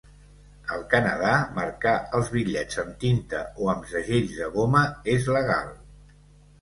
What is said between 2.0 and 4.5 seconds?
els bitllets amb tinta o amb segells de